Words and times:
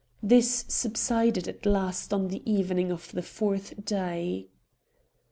This 0.23 0.65
subsided 0.67 1.47
at 1.47 1.63
last 1.63 2.11
on 2.11 2.29
the 2.29 2.41
evening 2.51 2.91
of 2.91 3.11
the 3.11 3.21
fourth 3.21 3.85
day. 3.85 4.47